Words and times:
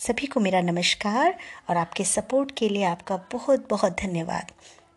सभी 0.00 0.26
को 0.26 0.40
मेरा 0.40 0.60
नमस्कार 0.60 1.34
और 1.70 1.76
आपके 1.76 2.04
सपोर्ट 2.04 2.50
के 2.58 2.68
लिए 2.68 2.84
आपका 2.84 3.16
बहुत 3.32 3.66
बहुत 3.70 3.96
धन्यवाद। 4.00 4.52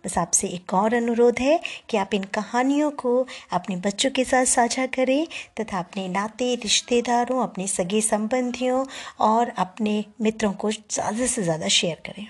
बस 0.05 0.17
आपसे 0.17 0.47
एक 0.47 0.73
और 0.73 0.93
अनुरोध 0.93 1.39
है 1.39 1.59
कि 1.89 1.97
आप 1.97 2.13
इन 2.13 2.23
कहानियों 2.23 2.91
को 2.91 3.25
अपने 3.51 3.75
बच्चों 3.75 4.11
के 4.11 4.23
साथ 4.23 4.45
साझा 4.45 4.85
करें 4.85 5.27
तथा 5.59 5.79
अपने 5.79 6.07
नाते, 6.07 6.53
रिश्तेदारों, 6.55 7.41
अपने 7.43 7.67
सगे 7.67 8.01
संबंधियों 8.01 8.85
और 9.19 9.49
अपने 9.57 10.03
मित्रों 10.21 10.51
को 10.53 10.71
ज़्यादा 10.71 11.25
से 11.25 11.43
ज़्यादा 11.43 11.67
शेयर 11.67 12.01
करें। 12.05 12.27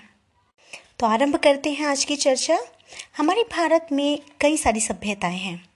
तो 0.98 1.06
आरंभ 1.06 1.36
करते 1.36 1.72
हैं 1.72 1.86
आज 1.86 2.04
की 2.04 2.16
चर्चा। 2.16 2.58
हमारे 3.16 3.42
भारत 3.52 3.86
में 3.92 4.18
कई 4.40 4.56
सारी 4.56 4.80
सभ्यताएँ 4.80 5.38
हैं। 5.38 5.73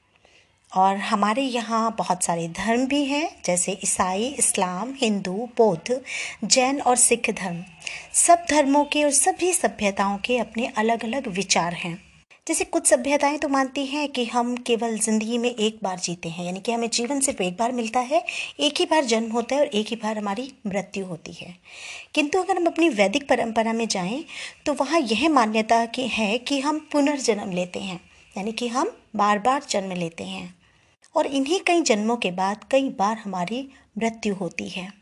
और 0.73 0.97
हमारे 0.99 1.43
यहाँ 1.43 1.95
बहुत 1.99 2.25
सारे 2.25 2.49
धर्म 2.49 2.87
भी 2.87 3.05
हैं, 3.05 3.29
जैसे 3.45 3.73
ईसाई, 3.85 4.27
इस्लाम, 4.39 4.93
हिंदू, 4.97 5.49
बौद्ध, 5.59 6.01
जैन 6.45 6.81
और 6.81 6.97
सिख 6.97 7.31
धर्म। 7.33 7.63
सब 8.17 8.45
धर्मों 8.51 8.85
के 8.85 9.05
और 9.05 9.11
सभी 9.13 9.53
सभ्यताओं 9.53 10.19
के 10.19 10.39
अपने 10.39 10.67
अलग 10.77 11.05
अलग 11.05 11.29
विचार 11.29 11.75
हैं। 11.75 11.97
जैसे 12.47 12.65
कुछ 12.65 12.87
सभ्यताएँ 12.87 13.39
तो 13.39 13.49
मानती 13.49 13.85
हैं 13.87 14.09
कि 14.09 14.25
हम 14.25 14.55
केवल 14.57 14.97
ज़िंदगी 14.99 15.39
में 15.39 15.51
एक 15.51 15.79
बार 15.83 15.99
जीते 15.99 16.29
हैं, 16.29 16.45
यानी 16.45 16.61
कि 16.61 16.73
हमें 16.73 16.89
जीवन 16.91 17.21
सिर्फ़ 17.21 17.43
एक 17.43 17.57
बार 17.57 17.73
मिलता 17.73 18.01
है, 18.01 18.23
एक 18.61 18.79
ही 18.79 18.85
बार 18.85 19.05
जन्म 19.05 19.31
होता 19.33 19.55
है 19.55 19.61
और 19.61 19.67
एक 19.69 19.89
ही 19.89 19.97
बार 19.97 20.19
हमारी 20.19 20.53
मृत्यु 20.67 21.07
होती 21.07 21.33
है। 21.33 21.55
किंतु 22.15 22.43
अगर 22.43 22.57
हम 22.57 22.67
अपनी 22.67 22.89
वैदिक 22.91 23.29
परंपरा 23.29 23.73
में 23.73 23.87
जाएँ 23.89 24.25
तो 24.67 24.75
वहाँ 24.75 25.01
यह 25.03 25.29
मान्यता 25.31 25.85
की 25.87 26.07
है 26.09 26.37
कि 26.39 26.61
हम 26.61 26.79
पुनर्जन्म 26.93 27.51
लेते 27.53 27.81
हैं, 27.81 28.01
यानी 28.35 28.53
कि 28.53 28.69
हम 28.69 28.97
बार 29.17 29.39
बार 29.39 29.67
जन्म 29.71 29.93
लेते 29.95 30.25
हैं। 30.25 30.58
और 31.19 31.27
इन्हीं 31.27 31.61
कई 31.61 31.83
जन्मों 31.83 32.17
के 32.17 32.31
बाद 32.31 32.65
कई 32.71 32.89
बार 32.89 33.17
हमारी 33.17 33.69
मृत्यु 33.99 34.35
होती 34.35 34.69
है। 34.69 34.93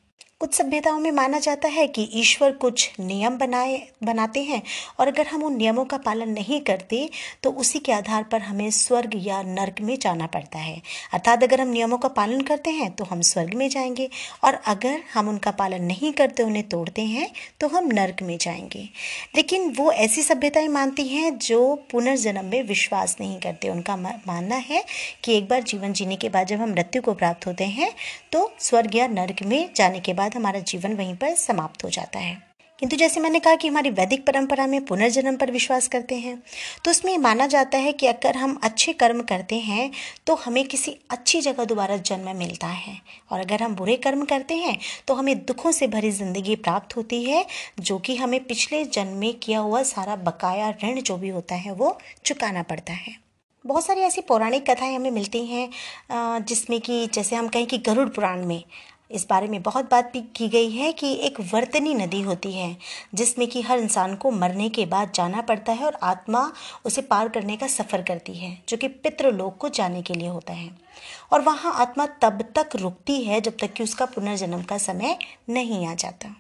कुछ 0.41 0.55
सभ्यताओं 0.55 0.99
में 1.01 1.11
माना 1.11 1.39
जाता 1.39 1.69
है 1.69 1.87
कि 1.89 2.03
ईश्वर 2.15 2.51
कुछ 2.53 2.91
नियम 3.01 3.37
बनाए, 3.39 3.77
बनाते 4.05 4.43
हैं 4.43 4.63
और 5.01 5.09
अगर 5.09 5.27
हम 5.27 5.43
उन 5.43 5.57
नियमों 5.57 5.85
का 5.85 5.97
पालन 5.99 6.31
नहीं 6.31 6.61
करते 6.61 6.99
तो 7.43 7.51
उसी 7.53 7.79
के 7.79 7.93
आधार 7.93 8.23
पर 8.23 8.41
हमें 8.41 8.71
स्वर्ग 8.71 9.13
या 9.17 9.41
नर्क 9.43 9.81
में 9.81 9.97
जाना 9.99 10.27
पड़ता 10.27 10.59
है। 10.59 10.81
अर्थात 11.15 11.43
अगर 11.43 11.61
हम 11.61 11.69
नियमों 11.69 11.99
का 11.99 12.09
पालन 12.09 12.41
करते 12.41 12.71
हैं 12.71 12.91
तो 12.91 13.05
हम 13.05 13.21
स्वर्ग 13.23 13.55
में 13.55 13.69
जाएँगे 13.69 14.09
और 14.45 14.61
अगर 14.67 15.01
हम 15.15 15.29
उनका 15.29 15.51
पालन 15.53 15.85
नहीं 15.85 16.13
करते, 16.13 16.43
उन्हें 16.43 16.69
तोड़ते 16.69 17.03
हैं 17.05 17.31
तो 17.61 17.69
हम 17.69 17.89
नर्क 17.93 18.23
में 18.23 18.37
जाएँगे। 18.39 18.89
लेकिन 19.37 19.69
वो 19.79 19.91
ऐसी 19.95 20.23
सभ्यताएँ 20.23 20.69
मानती 20.69 21.09
हैं 21.09 21.37
जो 21.39 21.75
पुनर्जन्म 21.93 22.45
में 22.45 22.63
विश्वास 22.65 23.17
नहीं 23.21 23.41
करते। 23.41 23.69
उनका 23.69 23.97
मानना 23.97 24.57
है 24.57 24.85
कि 25.25 25.37
एक 25.39 25.49
बार 25.49 25.63
जीवन 25.65 25.93
जीने 25.93 26.17
के 26.17 26.29
बाद 26.29 26.47
जब 26.47 26.61
हम 26.61 26.71
मृत्यु 26.71 27.03
को 27.03 27.15
प्राप्त 27.15 27.47
होते 27.47 27.65
हैं 27.73 27.93
तो 28.33 28.51
स्वर्ग 28.61 28.97
या 28.97 29.07
नर्क 29.09 29.43
में 29.45 29.69
जाने 29.77 30.01
के 30.01 30.13
बाद 30.13 30.26
बाद 30.27 30.37
हमारा 30.37 30.61
जीवन 30.63 30.95
वहीं 30.95 31.15
पर 31.17 31.35
समाप्त 31.37 31.85
हो 31.85 31.91
जाता 31.91 32.19
है। 32.19 32.45
किंतु 32.79 32.97
जैसे 32.97 33.21
मैंने 33.21 33.39
कहा 33.41 33.55
कि 33.57 33.69
हमारी 33.69 33.91
वैदिक 33.91 34.25
परंपरा 34.27 34.67
में 34.67 34.85
पुनर्जन्म 34.85 35.37
पर 35.37 35.51
विश्वास 35.51 35.87
करते 35.89 36.15
हैं 36.17 36.37
तो 36.85 36.91
उसमें 36.91 37.17
माना 37.19 37.47
जाता 37.47 37.79
है 37.79 37.93
कि 37.93 38.07
अगर 38.07 38.37
हम 38.37 38.59
अच्छे 38.63 38.93
कर्म 38.95 39.21
करते 39.23 39.59
हैं 39.61 39.91
तो 40.27 40.35
हमें 40.37 40.65
किसी 40.67 40.97
अच्छी 41.11 41.41
जगह 41.41 41.65
दोबारा 41.65 41.97
जन्म 41.99 42.37
मिलता 42.37 42.67
है। 42.69 42.97
और 43.31 43.41
अगर 43.41 43.63
हम 43.63 43.75
बुरे 43.77 43.97
कर्म 43.99 44.25
करते 44.25 44.55
हैं 44.57 44.77
तो 45.09 45.15
हमें 45.15 45.37
दुखों 45.41 45.73
से 45.73 45.87
भरी 45.89 46.11
ज़िंदगी 46.13 46.57
प्राप्त 46.57 46.97
होती 46.97 47.23
है, 47.25 47.45
जो 47.81 47.99
कि 47.99 48.17
हमें 48.17 48.43
पिछले 48.45 48.85
जन्म 48.87 49.17
में 49.17 49.33
किया 49.39 49.59
हुआ 49.61 49.83
सारा 49.85 50.17
बकाया 50.19 50.71
ऋण 50.85 51.01
जो 51.01 51.17
भी 51.17 51.29
होता 51.29 51.55
है, 51.57 51.73
वो 51.73 51.99
चुकाना 52.25 52.63
पड़ता 52.65 52.93
है। 52.95 53.17
बहुत 53.65 53.85
सारी 53.85 54.01
ऐसी 54.03 54.21
पौराणिक 54.23 54.71
कथाएँ 54.71 54.95
हमें 54.95 55.11
मिलती 55.11 55.45
हैं 55.47 56.45
जिसमें 56.45 56.81
कि 56.81 57.07
जैसे 57.15 57.37
हम 57.37 57.49
कहें 57.49 57.67
कि 57.67 57.79
गरुड़ 57.81 58.09
पुराण 58.09 58.45
में 58.47 58.63
इस 59.11 59.27
बारे 59.31 59.49
में 59.49 59.63
बहुत 59.63 59.91
बात 59.91 60.13
भी 60.13 60.21
की 60.21 60.49
गई 60.49 60.71
है 60.71 60.93
कि 60.93 61.13
एक 61.15 61.41
वर्तनी 61.41 61.95
नदी 61.95 62.21
होती 62.21 62.53
है, 62.53 62.77
जिसमें 63.15 63.49
कि 63.49 63.63
हर 63.63 63.79
इंसान 63.79 64.15
को 64.15 64.31
मरने 64.31 64.69
के 64.69 64.87
बाद 64.87 65.13
जाना 65.15 65.41
पड़ता 65.41 65.73
है 65.73 65.87
और 65.87 65.99
आत्मा 66.03 66.53
उसे 66.85 67.03
पार 67.03 67.29
करने 67.29 67.57
का 67.57 67.67
सफ़र 67.67 68.03
करती 68.03 68.35
है, 68.35 68.63
जो 68.69 68.77
कि 68.77 68.89
पितृलोक 68.89 69.57
को 69.57 69.69
जाने 69.69 70.03
के 70.03 70.15
लिए 70.15 70.29
होता 70.29 70.53
है। 70.53 70.71
और 71.33 71.41
वहाँ 71.41 71.73
आत्मा 71.75 72.07
तब 72.07 72.43
तक 72.57 72.77
रुकती 72.77 73.23
है 73.23 73.41
जब 73.41 73.57
तक 73.61 73.73
कि 73.73 73.83
उसका 73.83 74.05
पुनर्जन्म 74.05 74.63
का 74.63 74.79
समय 74.79 75.19
नहीं 75.49 75.87
आ 75.87 75.95
जाता। 75.95 76.35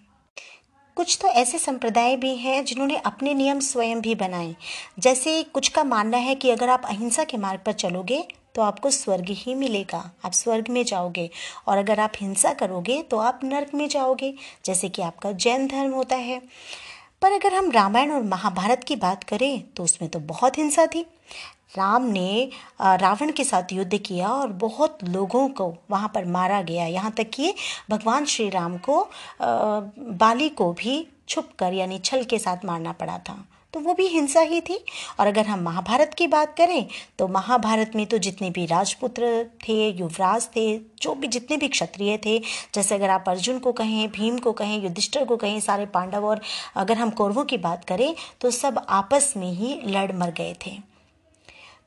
कुछ 0.97 1.19
तो 1.23 1.29
ऐसे 1.29 1.59
संप्रदाय 1.59 2.17
भी 2.17 2.37
हैं 2.37 2.65
जिन्होंने 2.65 2.97
अपने 2.97 3.35
नियम 3.35 3.61
स्वयं 3.61 4.01
भी 4.01 4.15
बनाए। 4.15 4.55
जैसे 4.99 5.43
कुछ 5.43 5.69
का 5.69 5.85
मानना 5.85 6.17
है 6.17 6.35
कि 6.35 6.51
अगर 6.51 6.69
आप 6.69 6.83
अहिंसा 6.85 7.25
के 7.25 7.37
मार्ग 7.37 7.61
पर 7.67 7.73
चलोगे 7.73 8.29
तो 8.57 8.63
आपको 8.63 8.91
स्वर्ग 8.91 9.27
ही 9.31 9.55
मिलेगा। 9.55 9.99
आप 10.25 10.33
स्वर्ग 10.33 10.69
में 10.71 10.85
जाओगे 10.85 11.29
और 11.69 11.79
अगर 11.79 12.01
आप 12.01 12.13
हिंसा 12.21 12.53
करोगे 12.55 13.01
तो 13.03 13.19
आप 13.19 13.41
नर्क 13.45 13.75
में 13.75 13.89
जाओगे, 13.89 14.35
जैसे 14.65 14.89
कि 14.89 15.03
आपका 15.03 15.33
जैन 15.35 15.67
धर्म 15.69 15.93
होता 15.93 16.17
है। 16.17 16.41
पर 17.23 17.33
अगर 17.33 17.55
हम 17.55 17.71
रामायण 17.71 18.11
और 18.13 18.23
महाभारत 18.25 18.85
की 18.85 18.97
बात 18.97 19.25
करें 19.25 19.63
तो 19.77 19.85
उसमें 19.85 20.11
तो 20.11 20.19
बहुत 20.21 20.59
हिंसा 20.59 20.87
थी। 20.87 21.07
राम 21.77 22.03
ने 22.03 22.49
रावण 22.81 23.31
के 23.33 23.45
साथ 23.45 23.73
युद्ध 23.73 23.99
किया 23.99 24.29
और 24.29 24.53
बहुत 24.61 24.99
लोगों 25.05 25.49
को 25.49 25.67
वहाँ 25.91 26.11
पर 26.15 26.25
मारा 26.27 26.61
गया। 26.63 26.87
यहाँ 26.87 27.11
तक 27.13 27.31
कि 27.35 27.55
भगवान 27.91 28.25
श्री 28.25 28.49
राम 28.51 28.77
को 28.79 29.03
बाली 29.43 30.49
को 30.51 30.73
भी 30.73 31.07
छुप 31.29 31.49
कर 31.59 31.73
यानी 31.73 31.99
छल 31.99 32.25
के 32.25 32.39
साथ 32.39 32.65
मारना 32.65 32.93
पड़ा 32.93 33.19
था। 33.19 33.37
तो 33.77 33.81
वो 33.81 33.93
भी 33.95 34.07
हिंसा 34.07 34.41
ही 34.41 34.61
थी। 34.61 34.79
और 35.21 35.27
अगर 35.27 35.47
हम 35.47 35.61
महाभारत 35.61 36.15
की 36.15 36.27
बात 36.27 36.55
करें 36.57 36.87
तो 37.19 37.27
महाभारत 37.29 37.93
में 37.97 38.05
तो 38.07 38.19
जितने 38.19 38.49
भी 38.51 38.65
राजपुत्र 38.67 39.45
थे, 39.63 39.89
युवराज 39.91 40.47
थे, 40.47 40.79
जो 40.79 41.15
भी 41.15 41.29
जितने 41.29 41.57
भी 41.57 41.69
क्षत्रिय 41.69 42.17
थे, 42.17 42.39
जैसे 42.75 42.95
अगर 42.95 43.11
आप 43.11 43.29
अर्जुन 43.29 43.59
को 43.59 43.73
कहें, 43.75 44.09
भीम 44.11 44.39
को 44.39 44.53
कहें, 44.55 44.83
युधिष्ठर 44.83 45.25
को 45.25 45.37
कहें, 45.37 45.61
सारे 45.61 45.87
पांडव 45.89 46.27
और 46.27 46.41
अगर 46.77 46.97
हम 46.97 47.11
कौरवों 47.13 47.45
की 47.45 47.59
बात 47.59 47.85
करें 47.85 48.15
तो 48.41 48.51
सब 48.53 48.85
आपस 48.89 49.33
में 49.37 49.53
ही 49.53 49.81
लड़ 49.87 50.13
मर 50.15 50.31
गए 50.33 50.55
थे। 50.67 50.79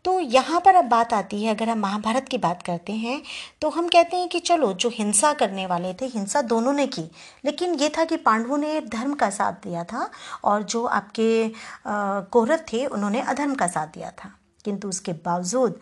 तो 0.05 0.19
यहाँ 0.19 0.59
पर 0.65 0.75
अब 0.75 0.85
बात 0.85 1.13
आती 1.13 1.41
है, 1.43 1.53
अगर 1.55 1.69
हम 1.69 1.79
महाभारत 1.79 2.27
की 2.29 2.37
बात 2.37 2.61
करते 2.63 2.93
हैं 2.93 3.21
तो 3.61 3.69
हम 3.69 3.87
कहते 3.87 4.17
हैं 4.17 4.27
कि 4.29 4.39
चलो, 4.41 4.71
जो 4.73 4.89
हिंसा 4.89 5.33
करने 5.33 5.65
वाले 5.65 5.93
थे, 5.93 6.05
हिंसा 6.07 6.41
दोनों 6.43 6.73
ने 6.73 6.85
की। 6.87 7.09
लेकिन 7.45 7.73
ये 7.75 7.89
था 7.89 8.05
कि 8.05 8.17
पांडवों 8.19 8.57
ने 8.57 8.79
धर्म 8.81 9.13
का 9.13 9.29
साथ 9.29 9.53
दिया 9.63 9.83
था 9.83 10.09
और 10.43 10.63
जो 10.63 10.83
आपके 10.85 11.51
कौरव 11.87 12.59
थे, 12.73 12.85
उन्होंने 12.85 13.21
अधर्म 13.23 13.55
का 13.55 13.67
साथ 13.67 13.87
दिया 13.87 14.11
था। 14.13 14.33
किंतु 14.65 14.89
उसके 14.89 15.13
बावजूद 15.25 15.79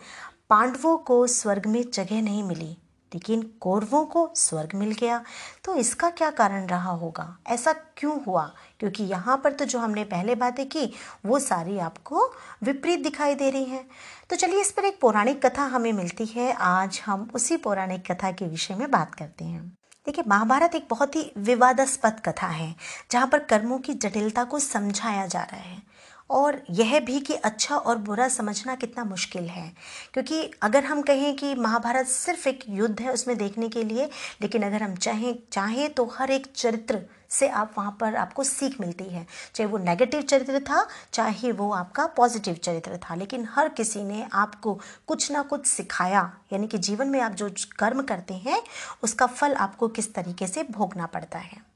पांडवों 0.50 0.96
को 0.98 1.26
स्वर्ग 1.26 1.66
में 1.66 1.82
जगह 1.92 2.22
नहीं 2.22 2.42
मिली। 2.42 2.76
लेकिन 3.14 3.42
कौरवों 3.60 4.04
को 4.04 4.32
स्वर्ग 4.36 4.70
मिल 4.74 4.92
गया। 4.92 5.24
तो 5.64 5.74
इसका 5.74 6.10
क्या 6.10 6.30
कारण 6.30 6.66
रहा 6.66 6.90
होगा? 6.90 7.38
ऐसा 7.46 7.72
क्यों 7.72 8.24
हुआ? 8.24 8.54
क्योंकि 8.80 9.04
यहाँ 9.04 9.36
पर 9.36 9.52
तो 9.52 9.64
जो 9.64 9.78
हमने 9.78 10.04
पहले 10.04 10.34
बातें 10.34 10.68
की, 10.68 10.92
वो 11.26 11.38
सारी 11.38 11.78
आपको 11.78 12.34
विपरीत 12.62 13.00
दिखाई 13.00 13.34
दे 13.34 13.50
रही 13.50 13.64
हैं। 13.64 13.88
तो 14.30 14.36
चलिए 14.36 14.60
इस 14.60 14.70
पर 14.72 14.84
एक 14.84 15.00
पौराणिक 15.00 15.46
कथा 15.46 15.62
हमें 15.62 15.92
मिलती 15.92 16.26
है। 16.26 16.52
आज 16.52 17.02
हम 17.06 17.30
उसी 17.34 17.56
पौराणिक 17.56 18.12
कथा 18.12 18.32
के 18.32 18.44
विषय 18.44 18.74
में 18.74 18.90
बात 18.90 19.14
करते 19.14 19.44
हैं। 19.44 19.78
देखिए, 20.06 20.24
महाभारत 20.28 20.74
एक 20.74 20.86
बहुत 20.90 21.16
ही 21.16 21.32
विवादास्पद 21.38 22.20
कथा 22.24 22.46
है, 22.46 22.74
जहाँ 23.10 23.26
पर 23.26 23.38
कर्मों 23.38 23.78
की 23.78 23.94
जटिलता 23.94 24.44
को 24.44 24.58
समझाया 24.58 25.26
जा 25.26 25.42
रहा 25.42 25.60
है। 25.60 25.87
और 26.30 26.62
यह 26.70 27.00
भी 27.00 27.20
कि 27.20 27.34
अच्छा 27.34 27.76
और 27.76 27.98
बुरा 27.98 28.28
समझना 28.28 28.74
कितना 28.74 29.04
मुश्किल 29.04 29.44
है। 29.44 29.72
क्योंकि 30.12 30.50
अगर 30.62 30.84
हम 30.84 31.02
कहें 31.02 31.36
कि 31.36 31.54
महाभारत 31.54 32.06
सिर्फ़ 32.06 32.48
एक 32.48 32.64
युद्ध 32.68 33.00
है 33.00 33.12
उसमें 33.12 33.38
देखने 33.38 33.68
के 33.68 33.84
लिए, 33.84 34.10
लेकिन 34.42 34.62
अगर 34.62 34.82
हम 34.82 34.94
चाहें 34.94 35.38
चाहें 35.52 35.94
तो 35.94 36.04
हर 36.18 36.30
एक 36.30 36.52
चरित्र 36.56 37.00
से 37.30 37.48
आप 37.48 37.74
वहाँ 37.78 37.96
पर 38.00 38.16
आपको 38.16 38.44
सीख 38.44 38.80
मिलती 38.80 39.04
है। 39.04 39.26
चाहे 39.54 39.70
वो 39.70 39.78
नेगेटिव 39.78 40.22
चरित्र 40.22 40.60
था, 40.60 40.88
चाहे 41.12 41.52
वो 41.52 41.72
आपका 41.72 42.06
पॉजिटिव 42.06 42.54
चरित्र 42.54 42.96
था, 42.96 43.14
लेकिन 43.14 43.48
हर 43.50 43.68
किसी 43.68 44.02
ने 44.02 44.28
आपको 44.32 44.80
कुछ 45.06 45.32
ना 45.32 45.42
कुछ 45.42 45.66
सिखाया। 45.66 46.38
यानी 46.52 46.66
कि 46.66 46.78
जीवन 46.78 47.08
में 47.08 47.20
आप 47.20 47.32
जो 47.32 47.50
कर्म 47.78 48.02
करते 48.02 48.34
हैं, 48.34 48.62
उसका 49.02 49.26
फल 49.26 49.54
आपको 49.54 49.88
किस 49.88 50.14
तरीके 50.14 50.46
से 50.46 50.62
भोगना 50.62 51.06
पड़ता 51.06 51.38
है। 51.38 51.67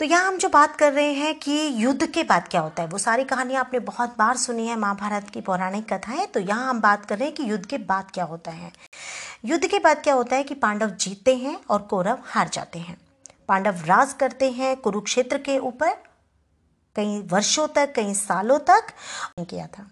तो 0.00 0.06
यहाँ 0.06 0.26
हम 0.26 0.36
जो 0.38 0.48
बात 0.48 0.76
कर 0.76 0.92
रहे 0.92 1.12
हैं 1.12 1.34
कि 1.38 1.52
युद्ध 1.76 2.06
के 2.06 2.22
बाद 2.24 2.46
क्या 2.48 2.60
होता 2.60 2.82
है, 2.82 2.88
वो 2.88 2.98
सारी 2.98 3.24
कहानियाँ 3.24 3.60
आपने 3.60 3.78
बहुत 3.80 4.14
बार 4.18 4.36
सुनी 4.36 4.66
है, 4.66 4.76
महाभारत 4.76 5.28
की 5.30 5.40
पौराणिक 5.40 5.92
कथाएँ 5.92 6.26
तो 6.26 6.40
यहाँ 6.40 6.68
हम 6.68 6.80
बात 6.80 7.04
कर 7.06 7.18
रहे 7.18 7.26
हैं 7.26 7.34
कि 7.34 7.50
युद्ध 7.50 7.66
के 7.66 7.78
बाद 7.80 8.10
क्या 8.10 8.24
होता 8.24 8.50
है। 8.50 8.70
युद्ध 9.44 9.66
के 9.66 9.78
बाद 9.78 10.02
क्या 10.02 10.14
होता 10.14 10.36
है 10.36 10.42
कि 10.42 10.54
पांडव 10.54 10.90
जीतते 10.90 11.34
हैं 11.36 11.56
और 11.70 11.82
कौरव 11.82 12.22
हार 12.24 12.48
जाते 12.48 12.78
हैं। 12.78 12.96
पांडव 13.48 13.82
राज 13.86 14.12
करते 14.12 14.50
हैं 14.50 14.76
कुरुक्षेत्र 14.76 15.38
के 15.38 15.58
ऊपर, 15.58 15.92
कई 16.96 17.20
वर्षों 17.32 17.66
तक, 17.68 17.92
कई 17.96 18.14
सालों 18.14 18.58
तक 18.70 18.92
किया 19.40 19.66
था। 19.68 19.86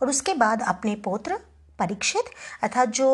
और 0.00 0.08
उसके 0.08 0.34
बाद 0.34 0.62
अपने 0.62 0.94
पुत्र 1.04 1.38
परीक्षित, 1.78 2.24
अर्थात 2.62 2.88
जो 2.90 3.10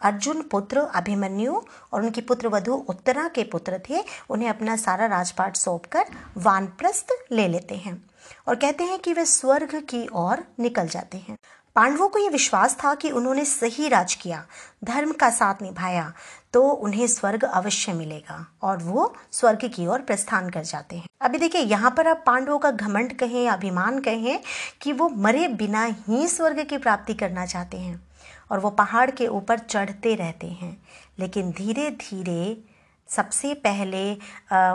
अर्जुन 0.00 0.42
पुत्र 0.42 0.80
अभिमन्यु 0.94 1.60
और 1.92 2.02
उनकी 2.02 2.20
पुत्र 2.22 2.48
वधु 2.48 2.74
उत्तरा 2.88 3.28
के 3.28 3.44
पुत्र 3.44 3.80
थे। 3.88 4.02
उन्हें 4.30 4.48
अपना 4.48 4.76
सारा 4.76 5.06
राजपाट 5.08 5.56
सौंप 5.56 5.86
कर 5.86 6.04
वानप्रस्थ 6.38 7.12
ले 7.32 7.48
लेते 7.48 7.74
हैं 7.76 8.02
और 8.48 8.54
कहते 8.54 8.84
हैं 8.84 8.98
कि 8.98 9.12
वे 9.12 9.24
स्वर्ग 9.26 9.74
की 9.90 10.06
ओर 10.14 10.44
निकल 10.60 10.88
जाते 10.88 11.18
हैं। 11.18 11.36
पांडवों 11.76 12.08
को 12.08 12.18
यह 12.18 12.30
विश्वास 12.30 12.76
था 12.76 12.94
कि 12.94 13.10
उन्होंने 13.10 13.44
सही 13.44 13.88
राज 13.88 14.14
किया, 14.14 14.44
धर्म 14.84 15.12
का 15.12 15.30
साथ 15.30 15.62
निभाया 15.62 16.12
तो 16.52 16.62
उन्हें 16.62 17.06
स्वर्ग 17.06 17.44
अवश्य 17.44 17.92
मिलेगा 17.92 18.46
और 18.62 18.76
वो 18.78 19.12
स्वर्ग 19.32 19.68
की 19.68 19.86
ओर 19.86 20.00
प्रस्थान 20.00 20.50
कर 20.50 20.62
जाते 20.62 20.96
हैं। 20.96 21.08
अभी 21.20 21.38
देखिए, 21.38 21.60
यहाँ 21.62 21.90
पर 21.90 22.08
आप 22.08 22.22
पांडवों 22.26 22.58
का 22.58 22.70
घमंड 22.70 23.12
कहें 23.12 23.48
अभिमान 23.48 24.00
कहें 24.00 24.40
कि 24.82 24.92
वो 24.92 25.08
मरे 25.08 25.48
बिना 25.50 25.84
ही 25.84 26.26
स्वर्ग 26.28 26.64
की 26.64 26.78
प्राप्ति 26.78 27.14
करना 27.14 27.46
चाहते 27.46 27.76
हैं। 27.76 28.02
और 28.50 28.58
वो 28.58 28.70
पहाड़ 28.70 29.10
के 29.10 29.26
ऊपर 29.26 29.58
चढ़ते 29.58 30.14
रहते 30.14 30.46
हैं। 30.46 30.76
लेकिन 31.18 31.50
धीरे 31.50 31.90
धीरे 31.90 32.62
सबसे 33.08 33.54
पहले 33.54 34.12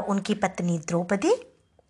उनकी 0.08 0.34
पत्नी 0.34 0.78
द्रौपदी, 0.78 1.34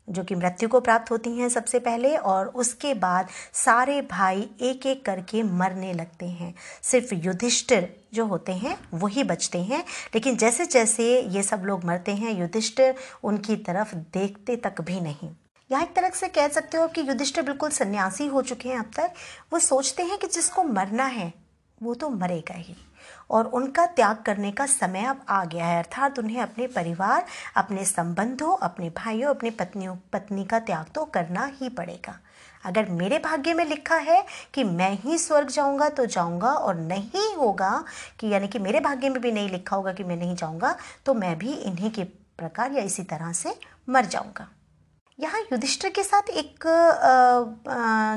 जो 0.07 0.23
कि 0.23 0.35
मृत्यु 0.35 0.69
को 0.69 0.79
प्राप्त 0.79 1.11
होती 1.11 1.29
हैं 1.37 1.49
सबसे 1.49 1.79
पहले, 1.79 2.15
और 2.15 2.47
उसके 2.47 2.93
बाद 2.93 3.27
सारे 3.53 4.01
भाई 4.01 4.49
एक 4.61 4.85
एक 4.85 5.05
करके 5.05 5.43
मरने 5.43 5.93
लगते 5.93 6.25
हैं। 6.25 6.53
सिर्फ़ 6.83 7.13
युधिष्ठिर 7.15 7.95
जो 8.13 8.25
होते 8.25 8.51
हैं, 8.51 8.77
वही 8.93 9.23
बचते 9.23 9.59
हैं। 9.59 9.83
लेकिन 10.15 10.37
जैसे 10.37 10.65
जैसे 10.65 11.21
ये 11.21 11.43
सब 11.43 11.61
लोग 11.65 11.85
मरते 11.85 12.11
हैं, 12.11 12.31
युधिष्ठिर 12.39 12.95
उनकी 13.23 13.55
तरफ़ 13.57 13.95
देखते 13.95 14.55
तक 14.55 14.81
भी 14.81 14.99
नहीं। 15.01 15.29
यहाँ 15.71 15.83
एक 15.83 15.93
तरह 15.95 16.09
से 16.09 16.27
कह 16.27 16.47
सकते 16.47 16.77
हो 16.77 16.87
कि 16.87 17.01
युधिष्ठिर 17.01 17.43
बिल्कुल 17.43 17.69
सन्यासी 17.69 18.27
हो 18.27 18.41
चुके 18.41 18.69
हैं 18.69 18.79
अब 18.79 18.91
तक। 18.95 19.13
वो 19.53 19.59
सोचते 19.59 20.03
हैं 20.03 20.17
कि 20.17 20.27
जिसको 20.27 20.63
मरना 20.63 21.05
है 21.05 21.31
वो 21.83 21.93
तो 21.93 22.09
मरेगा 22.09 22.55
ही। 22.55 22.75
और 23.29 23.45
उनका 23.45 23.85
त्याग 23.85 24.17
करने 24.17 24.51
का 24.51 24.65
समय 24.65 25.05
अब 25.05 25.21
आ 25.29 25.43
गया 25.45 25.65
है, 25.65 25.77
अर्थात 25.77 26.19
उन्हें 26.19 26.41
अपने 26.41 26.67
परिवार, 26.67 27.25
अपने 27.55 27.85
संबंधों, 27.85 28.55
अपने 28.57 28.89
भाइयों, 28.89 29.29
अपनी 29.29 29.49
पत्नियों, 29.49 29.95
पत्नी 30.13 30.45
का 30.45 30.59
त्याग 30.59 30.85
तो 30.95 31.05
करना 31.05 31.45
ही 31.61 31.69
पड़ेगा। 31.69 32.19
अगर 32.65 32.89
मेरे 32.89 33.17
भाग्य 33.19 33.53
में 33.53 33.65
लिखा 33.65 33.95
है 33.95 34.25
कि 34.53 34.63
मैं 34.63 34.91
ही 34.93 35.17
स्वर्ग 35.17 35.47
जाऊँगा 35.47 35.89
तो 35.89 36.05
जाऊँगा 36.05 36.51
और 36.51 36.75
नहीं 36.75 37.35
होगा 37.35 37.83
कि, 38.19 38.27
यानी 38.27 38.47
कि 38.47 38.59
मेरे 38.59 38.79
भाग्य 38.79 39.09
में 39.09 39.21
भी 39.21 39.31
नहीं 39.31 39.49
लिखा 39.49 39.75
होगा 39.75 39.93
कि 39.93 40.03
मैं 40.03 40.17
नहीं 40.17 40.35
जाऊँगा 40.35 40.75
तो 41.05 41.13
मैं 41.13 41.37
भी 41.37 41.53
इन्हीं 41.53 41.91
के 41.91 42.03
प्रकार 42.37 42.71
या 42.71 42.83
इसी 42.83 43.03
तरह 43.03 43.31
से 43.33 43.55
मर 43.89 44.05
जाऊँगा। 44.05 44.47
यहाँ 45.19 45.39
युधिष्ठिर 45.41 45.91
के 45.91 46.03
साथ 46.03 46.29
एक 46.31 46.63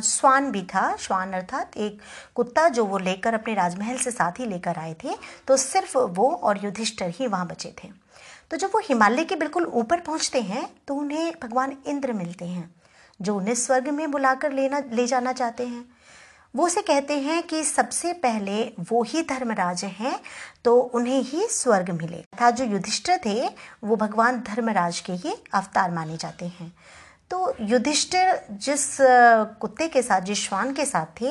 स्वान 0.05 0.51
भी 0.53 0.63
था, 0.65 0.85
श्वान 0.97 1.33
अर्थात 1.33 1.77
एक 1.77 2.01
कुत्ता 2.35 2.69
जो 2.69 2.85
वो 2.85 2.99
लेकर 2.99 3.35
अपने 3.35 3.55
राजमहल 3.55 3.97
से 3.99 4.11
साथ 4.11 4.39
ही 4.41 4.47
लेकर 4.47 4.79
आए 4.79 4.95
थे 4.95 5.15
तो 5.49 5.57
सिर्फ़ 5.57 5.97
वो 5.99 6.29
और 6.29 6.65
युधिष्ठिर 6.65 7.09
ही 7.19 7.27
वहाँ 7.27 7.47
बचे 7.47 7.75
थे। 7.83 7.89
तो 8.51 8.57
जब 8.57 8.71
वो 8.75 8.81
हिमालय 8.85 9.25
के 9.25 9.37
बिल्कुल 9.37 9.65
ऊपर 9.65 10.01
पहुँचते 10.01 10.41
हैं 10.43 10.69
तो 10.89 10.95
उन्हें 10.95 11.33
भगवान 11.43 11.77
इंद्र 11.87 12.13
मिलते 12.13 12.45
हैं, 12.45 12.71
जो 13.21 13.37
उन्हें 13.37 13.55
स्वर्ग 13.55 13.89
में 13.89 14.11
बुलाकर 14.11 14.53
लेना, 14.53 14.83
ले 14.93 15.07
जाना 15.07 15.33
चाहते 15.33 15.67
हैं। 15.67 15.85
वो 16.55 16.67
उसे 16.67 16.83
कहते 16.83 17.19
हैं 17.19 17.43
कि 17.43 17.63
सबसे 17.65 18.13
पहले 18.23 18.63
वो 18.81 19.03
ही 19.03 19.23
धर्मराज 19.23 19.85
हैं 19.85 20.19
तो 20.65 20.77
उन्हें 20.77 21.21
ही 21.23 21.47
स्वर्ग 21.51 21.91
मिले। 21.93 22.25
था 22.41 22.51
जो 22.51 22.65
युधिष्ठिर 22.65 23.21
थे, 23.27 23.49
वो 23.85 23.97
भगवान 23.97 24.41
धर्मराज 24.41 25.01
के 25.01 25.13
ही 25.15 25.35
अवतार 25.55 25.91
माने 25.91 26.17
जाते 26.17 26.47
हैं। 26.51 26.73
तो 27.31 27.55
युधिष्ठिर 27.61 28.41
जिस 28.53 28.97
कुत्ते 29.61 29.89
के 29.89 30.03
साथ, 30.03 30.21
जिस 30.21 30.39
श्वान 30.39 30.73
के 30.75 30.85
साथ 30.85 31.21
थे, 31.21 31.31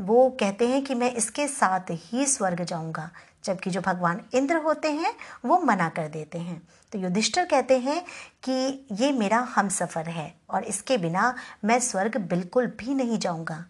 वो 0.00 0.28
कहते 0.40 0.68
हैं 0.68 0.82
कि 0.84 0.94
मैं 0.94 1.12
इसके 1.12 1.46
साथ 1.48 1.90
ही 1.90 2.26
स्वर्ग 2.26 2.62
जाऊँगा, 2.64 3.10
जबकि 3.44 3.70
जो 3.70 3.80
भगवान 3.80 4.20
इंद्र 4.34 4.56
होते 4.56 4.90
हैं, 4.90 5.14
वो 5.44 5.58
मना 5.60 5.88
कर 5.88 6.08
देते 6.08 6.38
हैं। 6.38 6.60
तो 6.92 6.98
युधिष्ठिर 6.98 7.44
कहते 7.44 7.78
हैं 7.78 8.00
कि 8.44 8.86
ये 9.00 9.10
मेरा 9.12 9.38
हम 9.54 9.68
सफ़र 9.70 10.08
है, 10.08 10.34
और 10.50 10.64
इसके 10.64 10.98
बिना 10.98 11.34
मैं 11.64 11.80
स्वर्ग 11.80 12.16
बिल्कुल 12.20 12.66
भी 12.78 12.94
नहीं 12.94 13.18
जाऊँगा। 13.18 13.64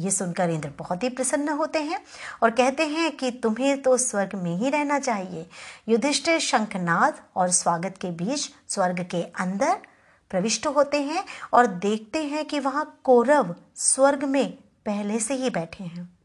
ये 0.00 0.10
सुनकर 0.10 0.50
इंद्र 0.50 0.70
बहुत 0.78 1.02
ही 1.02 1.08
प्रसन्न 1.08 1.48
होते 1.48 1.78
हैं 1.78 2.00
और 2.42 2.50
कहते 2.50 2.86
हैं 2.86 3.16
कि 3.16 3.30
तुम्हें 3.30 3.82
तो 3.82 3.96
स्वर्ग 3.96 4.34
में 4.34 4.56
ही 4.56 4.70
रहना 4.70 4.98
चाहिए। 4.98 5.46
युधिष्ठिर, 5.88 6.38
शंखनाद 6.38 7.20
और 7.36 7.50
स्वागत 7.50 7.98
के 8.00 8.10
बीच 8.10 8.50
स्वर्ग 8.68 9.00
के 9.00 9.22
अंदर 9.22 9.78
प्रविष्ट 10.30 10.66
होते 10.66 11.02
हैं 11.02 11.24
और 11.52 11.66
देखते 11.66 12.24
हैं 12.24 12.44
कि 12.44 12.58
वहाँ 12.58 13.00
कौरव 13.04 13.54
स्वर्ग 13.76 14.24
में 14.24 14.50
पहले 14.86 15.18
से 15.20 15.34
ही 15.34 15.50
बैठे 15.50 15.84
हैं। 15.84 16.18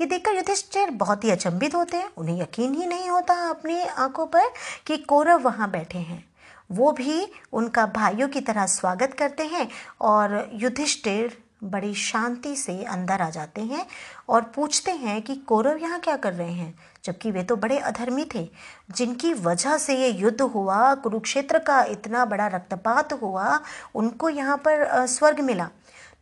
ये 0.00 0.06
देखकर 0.06 0.34
युधिष्ठिर 0.34 0.90
बहुत 0.90 1.24
ही 1.24 1.30
अचंभित 1.30 1.74
होते 1.74 1.96
हैं। 1.96 2.10
उन्हें 2.16 2.40
यकीन 2.42 2.74
ही 2.74 2.86
नहीं 2.86 3.08
होता 3.08 3.34
अपनी 3.50 3.80
आँखों 3.82 4.26
पर 4.26 4.48
कि 4.86 4.96
कौरव 4.96 5.42
वहाँ 5.42 5.70
बैठे 5.70 5.98
हैं। 5.98 6.24
वो 6.72 6.92
भी 6.92 7.26
उनका 7.52 7.86
भाइयों 7.86 8.28
की 8.28 8.40
तरह 8.40 8.66
स्वागत 8.66 9.14
करते 9.14 9.46
हैं 9.46 9.68
और 10.00 10.50
युधिष्ठिर 10.52 11.43
बड़ी 11.64 11.94
शांति 11.94 12.56
से 12.56 12.84
अंदर 12.84 13.22
आ 13.22 13.30
जाते 13.30 13.60
हैं 13.60 13.86
और 14.28 14.42
पूछते 14.42 14.90
हैं 14.90 15.22
कि 15.22 15.34
कौरव 15.36 15.76
यहाँ 15.76 16.00
क्या 16.00 16.16
कर 16.16 16.32
रहे 16.32 16.52
हैं? 16.52 16.78
जबकि 17.04 17.30
वे 17.30 17.42
तो 17.42 17.56
बड़े 17.56 17.78
अधर्मी 17.78 18.26
थे। 18.34 18.50
जिनकी 18.90 19.32
वजह 19.34 19.78
से 19.78 19.96
ये 19.98 20.08
युद्ध 20.08 20.40
हुआ, 20.40 20.94
कुरुक्षेत्र 20.94 21.58
का 21.58 21.82
इतना 21.82 22.24
बड़ा 22.24 22.46
रक्तपात 22.46 23.12
हुआ, 23.12 23.60
उनको 23.94 24.28
यहाँ 24.28 24.56
पर 24.56 25.06
स्वर्ग 25.06 25.40
मिला। 25.40 25.68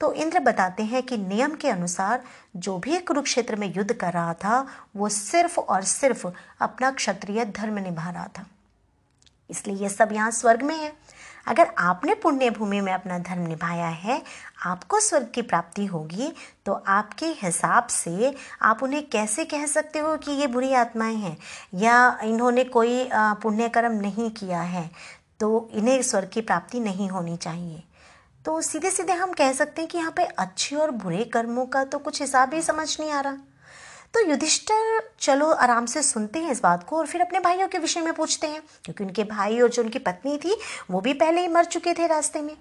तो 0.01 0.13
इंद्र 0.13 0.41
बताते 0.41 0.83
हैं 0.83 1.03
कि 1.03 1.17
नियम 1.17 1.55
के 1.55 1.69
अनुसार 1.69 2.23
जो 2.57 2.79
भी 2.79 2.99
कुरुक्षेत्र 2.99 3.57
में 3.57 3.75
युद्ध 3.75 3.93
कर 3.93 4.13
रहा 4.13 4.35
था, 4.35 4.67
वो 4.97 5.09
सिर्फ़ 5.09 5.61
और 5.61 5.83
सिर्फ़ 5.83 6.27
अपना 6.61 6.91
क्षत्रिय 6.91 7.45
धर्म 7.45 7.79
निभा 7.79 8.11
रहा 8.11 8.29
था। 8.39 8.47
इसलिए 9.51 9.77
ये 9.77 9.89
सब 9.89 10.09
यहाँ 10.13 10.31
स्वर्ग 10.31 10.63
में 10.63 10.77
है। 10.77 10.93
अगर 11.47 11.71
आपने 11.79 12.15
पुण्य 12.15 12.51
भूमि 12.51 12.81
में 12.81 12.93
अपना 12.93 13.19
धर्म 13.19 13.43
निभाया 13.43 13.87
है, 13.87 14.21
आपको 14.67 15.01
स्वर्ग 15.01 15.31
की 15.35 15.43
प्राप्ति 15.43 15.87
होगी 15.87 16.33
तो 16.67 16.73
आपके 16.73 17.27
हिसाब 17.43 17.87
से 17.87 18.35
आप 18.63 18.83
उन्हें 18.83 19.07
कैसे 19.09 19.45
कह 19.45 19.67
सकते 19.67 19.99
हो 19.99 20.17
कि 20.17 20.33
ये 20.33 20.47
बुरी 20.47 20.73
आत्माएँ 20.75 21.17
हैं? 21.17 21.37
या 21.75 22.19
इन्होंने 22.25 22.65
कोई 22.65 23.09
पुण्य 23.15 23.69
कर्म 23.69 23.93
नहीं 23.93 24.31
किया 24.31 24.61
है 24.63 24.91
तो 25.41 25.69
इन्हें 25.73 26.01
स्वर्ग 26.03 26.29
की 26.29 26.41
प्राप्ति 26.41 26.81
नहीं 26.81 27.09
होनी 27.09 27.37
चाहिए? 27.37 27.83
तो 28.45 28.61
सीधे 28.61 28.91
सीधे 28.91 29.13
हम 29.13 29.33
कह 29.33 29.53
सकते 29.53 29.83
हैं 29.83 29.91
कि 29.91 29.99
यहाँ 29.99 30.13
पे 30.17 30.25
अच्छे 30.25 30.77
और 30.77 30.91
बुरे 30.93 31.25
कर्मों 31.25 31.67
का 31.67 31.85
तो 31.85 31.99
कुछ 31.99 32.21
हिसाब 32.21 32.55
ही 32.55 32.63
समझ 32.63 32.97
नहीं 33.01 33.11
आ 33.11 33.21
रहा। 33.21 33.37
तो 34.15 34.21
युधिष्ठर 34.21 35.11
चलो 35.21 35.51
आराम 35.51 35.87
से 35.87 36.03
सुनते 36.03 36.39
हैं 36.39 36.51
इस 36.51 36.63
बात 36.63 36.87
को 36.89 36.97
और 36.97 37.07
फिर 37.07 37.21
अपने 37.21 37.41
भाइयों 37.41 37.69
के 37.69 37.79
विषय 37.79 38.01
में 38.01 38.13
पूछते 38.15 38.47
हैं, 38.47 38.63
क्योंकि 38.85 39.05
उनके 39.05 39.25
भाई 39.25 39.61
और 39.61 39.69
जो 39.69 39.83
उनकी 39.83 39.99
पत्नी 39.99 40.37
थी, 40.39 40.57
वो 40.91 41.01
भी 41.01 41.13
पहले 41.13 41.41
ही 41.41 41.49
मर 41.49 41.65
चुके 41.65 41.95
थे 41.95 42.07
रास्ते 42.07 42.41
में। 42.41 42.57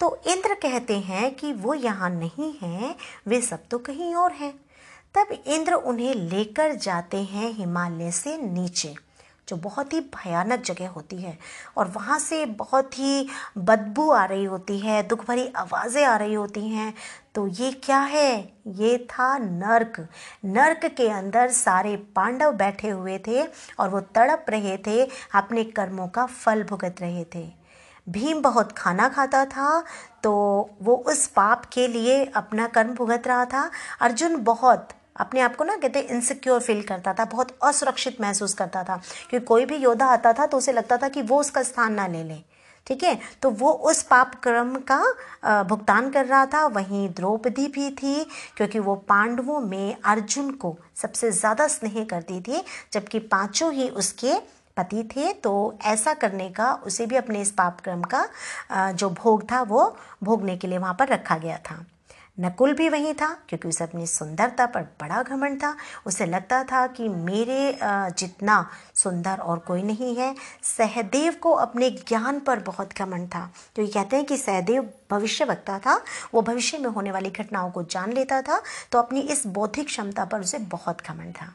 तो 0.00 0.22
इंद्र 0.26 0.54
कहते 0.54 0.98
हैं 0.98 1.34
कि 1.34 1.52
वो 1.52 1.74
यहाँ 1.74 2.10
नहीं 2.10 2.52
हैं, 2.62 2.94
वे 3.28 3.40
सब 3.40 3.66
तो 3.70 3.78
कहीं 3.78 4.14
और 4.14 4.32
हैं। 4.32 4.52
तब 5.14 5.36
इंद्र 5.46 5.74
उन्हें 5.74 6.14
लेकर 6.14 6.74
जाते 6.74 7.16
हैं 7.16 7.52
हिमालय 7.52 8.10
से 8.10 8.36
नीचे। 8.36 8.94
जो 9.48 9.56
बहुत 9.58 9.92
ही 9.92 10.00
भयानक 10.00 10.62
जगह 10.62 10.88
होती 10.88 11.16
है 11.16 11.36
और 11.76 11.88
वहाँ 11.88 12.18
से 12.18 12.44
बहुत 12.46 12.98
ही 12.98 13.26
बदबू 13.58 14.10
आ 14.10 14.24
रही 14.24 14.44
होती 14.44 14.78
है, 14.78 15.02
दुख 15.02 15.26
भरी 15.26 15.46
आवाज़ें 15.56 16.04
आ 16.04 16.16
रही 16.16 16.34
होती 16.34 16.68
हैं। 16.68 16.92
तो 17.34 17.46
ये 17.48 17.70
क्या 17.74 18.00
है? 18.00 18.52
ये 18.68 18.96
था 19.10 19.36
नर्क। 19.38 20.06
नर्क 20.44 20.84
के 20.86 21.08
अंदर 21.10 21.50
सारे 21.50 21.96
पांडव 22.16 22.52
बैठे 22.52 22.88
हुए 22.88 23.18
थे 23.18 23.42
और 23.78 23.88
वो 23.88 24.00
तड़प 24.14 24.46
रहे 24.48 24.76
थे, 24.78 25.04
अपने 25.34 25.64
कर्मों 25.66 26.08
का 26.08 26.26
फल 26.26 26.62
भुगत 26.62 27.00
रहे 27.00 27.24
थे। 27.34 27.50
भीम 28.06 28.40
बहुत 28.42 28.72
खाना 28.72 29.08
खाता 29.08 29.44
था 29.46 29.82
तो 30.22 30.32
वो 30.82 30.94
उस 31.08 31.26
पाप 31.26 31.64
के 31.64 31.86
लिए 31.88 32.24
अपना 32.26 32.66
कर्म 32.68 32.94
भुगत 32.94 33.26
रहा 33.26 33.44
था। 33.44 33.70
अर्जुन 34.00 34.36
बहुत 34.44 34.88
अपने 35.16 35.40
आप 35.40 35.56
को 35.56 35.64
ना 35.64 35.76
कहते 35.76 36.00
इनसिक्योर 36.00 36.60
फील 36.60 36.82
करता 36.84 37.12
था, 37.14 37.24
बहुत 37.26 37.56
असुरक्षित 37.62 38.20
महसूस 38.20 38.54
करता 38.54 38.82
था 38.84 38.96
क्योंकि 39.30 39.46
कोई 39.46 39.64
भी 39.66 39.76
योद्धा 39.78 40.06
आता 40.08 40.32
था 40.32 40.46
तो 40.46 40.56
उसे 40.56 40.72
लगता 40.72 40.96
था 40.96 41.08
कि 41.08 41.22
वो 41.22 41.40
उसका 41.40 41.62
स्थान 41.62 41.94
ना 41.94 42.06
ले 42.06 42.22
ले, 42.24 42.36
ठीक 42.86 43.02
है? 43.04 43.18
तो 43.42 43.50
वो 43.52 43.70
उस 43.72 44.02
पाप 44.02 44.34
क्रम 44.42 44.74
का 44.90 45.64
भुगतान 45.64 46.10
कर 46.10 46.26
रहा 46.26 46.46
था। 46.46 46.64
वहीं 46.68 47.08
द्रौपदी 47.10 47.66
भी 47.68 47.90
थी, 47.92 48.24
क्योंकि 48.56 48.78
वो 48.78 48.94
पांडवों 49.08 49.60
में 49.60 49.96
अर्जुन 50.04 50.50
को 50.52 50.76
सबसे 50.96 51.30
ज़्यादा 51.32 51.66
स्नेह 51.68 52.04
करती 52.04 52.40
थी, 52.40 52.62
जबकि 52.92 53.18
पाँचों 53.18 53.72
ही 53.72 53.88
उसके 53.90 54.34
पति 54.76 55.02
थे। 55.06 55.32
तो 55.34 55.78
ऐसा 55.84 56.14
करने 56.14 56.48
का, 56.50 56.72
उसे 56.76 57.06
भी 57.06 57.16
अपने 57.16 57.40
इस 57.40 57.50
पाप 57.52 57.80
क्रम 57.80 58.02
का 58.04 58.26
जो 58.92 59.10
भोग 59.12 59.50
था 59.50 59.62
वो 59.64 59.96
भोगने 60.22 60.56
के 60.56 60.68
लिए 60.68 60.78
वहाँ 60.78 60.94
पर 60.98 61.08
रखा 61.08 61.38
गया 61.38 61.58
था। 61.60 61.84
नकुल 62.38 62.72
भी 62.74 62.88
वहीं 62.88 63.12
था, 63.14 63.26
क्योंकि 63.48 63.68
उसे 63.68 63.84
अपनी 63.84 64.06
सुंदरता 64.06 64.66
पर 64.66 64.82
बड़ा 65.00 65.22
घमंड 65.22 65.58
था। 65.62 65.74
उसे 66.06 66.26
लगता 66.26 66.62
था 66.64 66.86
कि 66.88 67.08
मेरे 67.08 67.78
जितना 67.82 68.66
सुंदर 68.94 69.38
और 69.38 69.58
कोई 69.58 69.82
नहीं 69.82 70.14
है, 70.16 70.34
सहदेव 70.62 71.34
को 71.42 71.52
अपने 71.52 71.90
ज्ञान 71.90 72.38
पर 72.40 72.60
बहुत 72.60 72.92
घमंड 72.94 73.28
था। 73.28 73.50
तो 73.76 73.82
ये 73.82 73.88
कहते 73.88 74.16
हैं 74.16 74.24
कि 74.24 74.36
सहदेव 74.36 74.88
भविष्य 75.10 75.44
वक्ता 75.44 75.78
था, 75.78 76.00
वो 76.34 76.42
भविष्य 76.42 76.78
में 76.78 76.88
होने 76.90 77.12
वाली 77.12 77.30
घटनाओं 77.30 77.70
को 77.70 77.82
जान 77.84 78.12
लेता 78.12 78.40
था 78.42 78.60
तो 78.92 78.98
अपनी 78.98 79.20
इस 79.22 79.46
बौद्धिक 79.48 79.86
क्षमता 79.86 80.24
पर 80.24 80.40
उसे 80.40 80.58
बहुत 80.70 81.02
घमंड 81.02 81.34
था। 81.34 81.52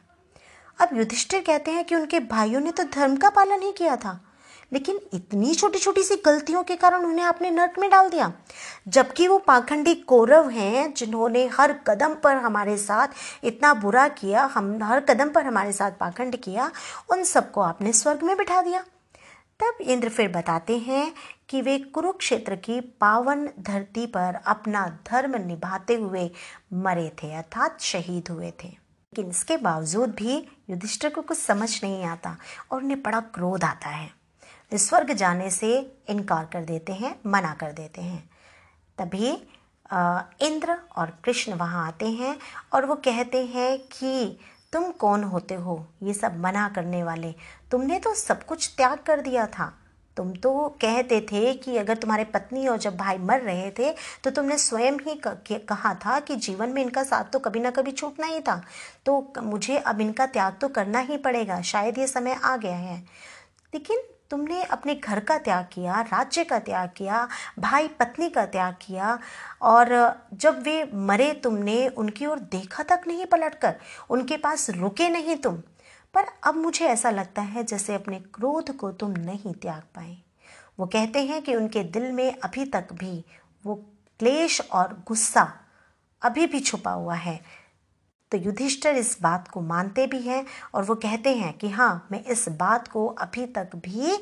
अब 0.78 0.96
युधिष्ठिर 0.96 1.42
कहते 1.42 1.70
हैं 1.70 1.84
कि 1.84 1.94
उनके 1.94 2.20
भाइयों 2.22 2.60
ने 2.60 2.70
तो 2.70 2.82
धर्म 2.84 3.16
का 3.16 3.30
पालन 3.30 3.62
ही 3.62 3.72
किया 3.72 3.96
था। 3.96 4.18
लेकिन 4.72 5.00
इतनी 5.14 5.54
छोटी 5.54 5.78
छोटी 5.78 6.02
सी 6.02 6.16
गलतियों 6.16 6.62
के 6.62 6.76
कारण 6.76 7.04
उन्हें 7.04 7.26
आपने 7.26 7.50
नर्क 7.50 7.78
में 7.78 7.90
डाल 7.90 8.10
दिया। 8.10 8.32
जबकि 8.88 9.28
वो 9.28 9.38
पाखंडी 9.38 9.94
कौरव 9.94 10.50
हैं, 10.50 10.94
जिन्होंने 10.94 11.46
हर 11.46 11.72
कदम 11.72 12.14
पर 12.14 12.36
हमारे 12.36 12.76
साथ 12.76 13.08
इतना 13.44 13.74
बुरा 13.74 14.08
किया, 14.08 14.44
हम 14.44 14.82
हर 14.82 15.00
कदम 15.00 15.28
पर 15.28 15.46
हमारे 15.46 15.72
साथ 15.72 15.90
पाखंड 15.90 16.36
किया, 16.36 16.70
उन 17.10 17.24
सबको 17.24 17.60
आपने 17.60 17.92
स्वर्ग 17.92 18.22
में 18.22 18.36
बिठा 18.36 18.62
दिया। 18.62 18.84
तब 19.60 19.80
इंद्र 19.80 20.08
फिर 20.08 20.28
बताते 20.28 20.78
हैं 20.78 21.14
कि 21.48 21.62
वे 21.62 21.78
कुरुक्षेत्र 21.78 22.56
की 22.56 22.80
पावन 22.80 23.48
धरती 23.60 24.06
पर 24.06 24.38
अपना 24.46 24.98
धर्म 25.10 25.46
निभाते 25.46 25.94
हुए 25.94 26.30
मरे 26.72 27.12
थे, 27.22 27.34
अर्थात 27.34 27.80
शहीद 27.80 28.28
हुए 28.28 28.50
थे। 28.50 28.68
लेकिन 29.08 29.30
इसके 29.30 29.56
बावजूद 29.56 30.10
भी 30.10 30.48
युधिष्ठिर 30.70 31.10
को 31.10 31.22
कुछ 31.22 31.38
समझ 31.38 31.84
नहीं 31.84 32.04
आता 32.04 32.36
और 32.72 32.82
उन्हें 32.82 33.02
बड़ा 33.02 33.20
क्रोध 33.20 33.64
आता 33.64 33.88
है। 33.88 34.17
स्वर्ग 34.72 35.12
जाने 35.12 35.50
से 35.50 35.78
इनकार 36.08 36.48
कर 36.52 36.64
देते 36.64 36.92
हैं, 36.92 37.14
मना 37.26 37.52
कर 37.54 37.72
देते 37.72 38.02
हैं। 38.02 38.28
तभी 38.98 39.30
इंद्र 40.46 40.76
और 40.96 41.12
कृष्ण 41.24 41.52
वहाँ 41.52 41.86
आते 41.86 42.06
हैं 42.06 42.36
और 42.72 42.86
वो 42.86 42.94
कहते 42.94 43.44
हैं 43.46 43.78
कि, 43.78 44.38
तुम 44.72 44.90
कौन 44.92 45.22
होते 45.24 45.54
हो? 45.54 45.86
ये 46.02 46.14
सब 46.14 46.38
मना 46.38 46.68
करने 46.68 47.02
वाले। 47.02 47.34
तुमने 47.70 47.98
तो 47.98 48.14
सब 48.14 48.44
कुछ 48.44 48.72
त्याग 48.76 48.98
कर 48.98 49.20
दिया 49.20 49.46
था। 49.48 49.72
तुम 50.16 50.32
तो 50.34 50.52
कहते 50.80 51.20
थे 51.22 51.52
कि 51.54 51.76
अगर 51.76 51.96
तुम्हारे 51.96 52.24
पत्नी 52.24 52.66
और 52.68 52.78
जब 52.78 52.96
भाई 52.96 53.18
मर 53.18 53.40
रहे 53.40 53.70
थे 53.70 53.92
तो 54.24 54.30
तुमने 54.30 54.56
स्वयं 54.58 54.98
ही 54.98 55.14
कहा 55.50 55.94
था 55.96 56.18
कि 56.20 56.36
जीवन 56.36 56.68
में 56.68 56.82
इनका 56.82 57.02
साथ 57.02 57.24
तो 57.24 57.38
कभी 57.38 57.60
ना 57.60 57.70
कभी 57.70 57.92
छूटना 57.92 58.26
ही 58.26 58.40
था। 58.40 58.60
तो 59.06 59.32
मुझे 59.42 59.78
अब 59.78 60.00
इनका 60.00 60.26
त्याग 60.26 60.58
तो 60.60 60.68
करना 60.68 60.98
ही 61.00 61.16
पड़ेगा। 61.16 61.60
शायद 61.62 61.98
ये 61.98 62.06
समय 62.06 62.34
आ 62.34 62.56
गया 62.56 62.76
है। 62.76 62.98
लेकिन 63.74 64.02
तुमने 64.30 64.62
अपने 64.62 64.94
घर 64.94 65.20
का 65.20 65.38
त्याग 65.38 65.68
किया, 65.72 66.00
राज्य 66.00 66.44
का 66.44 66.58
त्याग 66.58 66.90
किया, 66.96 67.28
भाई 67.58 67.88
पत्नी 67.88 68.30
का 68.30 68.46
त्याग 68.46 68.76
किया 68.82 69.18
और 69.62 70.14
जब 70.34 70.62
वे 70.62 70.90
मरे 70.94 71.32
तुमने, 71.32 71.88
उनकी 71.88 72.26
ओर 72.26 72.38
देखा 72.38 72.82
तक 72.82 73.00
नहीं 73.06 73.26
पलटकर, 73.26 73.76
उनके 74.10 74.36
पास 74.36 74.70
रुके 74.70 75.08
नहीं 75.08 75.36
तुम। 75.36 75.62
पर 76.14 76.24
अब 76.44 76.54
मुझे 76.54 76.84
ऐसा 76.84 77.10
लगता 77.10 77.42
है 77.42 77.64
जैसे 77.64 77.94
अपने 77.94 78.18
क्रोध 78.18 78.76
को 78.76 78.92
तुम 78.92 79.10
नहीं 79.10 79.54
त्याग 79.54 79.82
पाए। 79.94 80.16
वो 80.80 80.86
कहते 80.86 81.24
हैं 81.24 81.42
कि 81.42 81.54
उनके 81.54 81.82
दिल 81.82 82.12
में 82.12 82.38
अभी 82.38 82.64
तक 82.64 82.88
भी 82.92 83.24
वो 83.66 83.74
क्लेश 84.18 84.60
और 84.72 85.04
गुस्सा 85.08 85.52
अभी 86.22 86.46
भी 86.46 86.60
छुपा 86.60 86.90
हुआ 86.90 87.14
है। 87.14 87.67
तो 88.32 88.38
युधिष्ठिर 88.38 88.96
इस 88.96 89.16
बात 89.22 89.48
को 89.48 89.60
मानते 89.60 90.06
भी 90.06 90.20
हैं 90.22 90.44
और 90.74 90.84
वो 90.84 90.94
कहते 90.96 91.34
हैं 91.34 91.52
कि 91.58 91.68
हाँ 91.70 92.08
मैं 92.12 92.22
इस 92.24 92.48
बात 92.58 92.88
को 92.88 93.06
अभी 93.06 93.46
तक 93.48 93.76
भी 93.76 94.18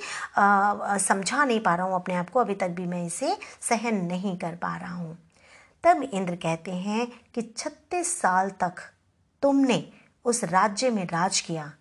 समझा 1.00 1.44
नहीं 1.44 1.60
पा 1.60 1.74
रहा 1.74 1.86
हूँ, 1.86 1.94
अपने 1.94 2.14
आप 2.14 2.30
को 2.30 2.40
अभी 2.40 2.54
तक 2.54 2.68
भी 2.70 2.86
मैं 2.86 3.04
इसे 3.06 3.36
सहन 3.60 4.04
नहीं 4.06 4.36
कर 4.38 4.54
पा 4.54 4.76
रहा 4.76 4.94
हूँ। 4.94 5.16
तब 5.84 6.02
इंद्र 6.04 6.36
कहते 6.36 6.72
हैं 6.72 7.06
कि 7.34 7.42
छत्तीस 7.56 8.20
साल 8.20 8.50
तक 8.60 8.80
तुमने 9.42 9.82
उस 10.24 10.44
राज्य 10.44 10.90
में 10.90 11.04
राज 11.06 11.40
किया। 11.40 11.72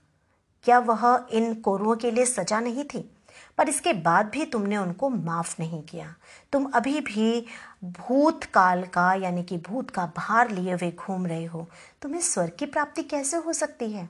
क्या 0.65 0.79
वह 0.79 1.27
इन 1.31 1.53
कौरवों 1.55 1.95
के 1.95 2.11
लिए 2.11 2.25
सजा 2.25 2.59
नहीं 2.59 2.83
थी? 2.85 3.09
पर 3.57 3.69
इसके 3.69 3.93
बाद 3.93 4.29
भी 4.29 4.45
तुमने 4.45 4.77
उनको 4.77 5.09
माफ़ 5.09 5.55
नहीं 5.59 5.81
किया। 5.83 6.13
तुम 6.51 6.65
अभी 6.65 6.99
भी 7.01 7.45
भूतकाल 7.83 8.83
का, 8.83 9.13
यानी 9.13 9.43
कि 9.43 9.57
भूत 9.59 9.89
का 9.89 10.05
भार 10.17 10.51
लिए 10.51 10.73
हुए 10.73 10.91
घूम 10.91 11.25
रहे 11.27 11.45
हो। 11.45 11.67
तुम्हें 12.01 12.21
स्वर्ग 12.21 12.51
की 12.59 12.65
प्राप्ति 12.65 13.03
कैसे 13.03 13.37
हो 13.37 13.53
सकती 13.53 13.91
है? 13.91 14.09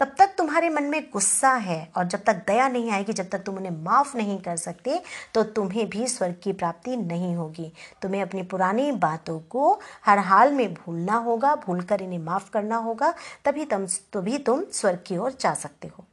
तब 0.00 0.14
तक 0.18 0.34
तुम्हारे 0.38 0.68
मन 0.68 0.84
में 0.84 1.08
गुस्सा 1.12 1.52
है 1.52 1.88
और 1.96 2.04
जब 2.04 2.22
तक 2.24 2.42
दया 2.46 2.66
नहीं 2.68 2.90
आएगी, 2.90 3.12
जब 3.12 3.28
तक 3.28 3.42
तुम 3.42 3.56
उन्हें 3.56 3.70
माफ़ 3.84 4.16
नहीं 4.16 4.38
कर 4.38 4.56
सकते 4.56 5.00
तो 5.34 5.42
तुम्हें 5.42 5.88
भी 5.90 6.06
स्वर्ग 6.06 6.34
की 6.42 6.52
प्राप्ति 6.52 6.96
नहीं 6.96 7.34
होगी। 7.36 7.72
तुम्हें 8.02 8.22
अपनी 8.22 8.42
पुरानी 8.42 8.90
बातों 8.92 9.38
को 9.40 9.72
हर 10.06 10.18
हाल 10.18 10.52
में 10.52 10.74
भूलना 10.74 11.16
होगा, 11.16 11.54
भूलकर 11.56 12.02
इन्हें 12.02 12.18
माफ़ 12.18 12.50
करना 12.50 12.76
होगा, 12.76 13.14
तभी 13.44 13.64
तुम 13.64 13.86
तभी 14.12 14.38
तुम 14.38 14.64
स्वर्ग 14.72 15.02
की 15.06 15.16
ओर 15.16 15.36
जा 15.40 15.54
सकते 15.54 15.88
हो। 15.88 16.04